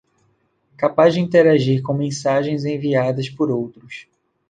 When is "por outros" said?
3.29-4.07